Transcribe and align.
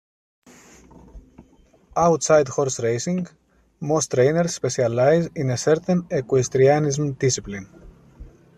Outside 1.95 2.47
horse 2.49 2.79
racing, 2.81 3.27
most 3.79 4.09
trainers 4.09 4.55
specialize 4.55 5.29
in 5.35 5.51
a 5.51 5.57
certain 5.57 6.07
equestrianism 6.09 7.11
discipline. 7.19 7.67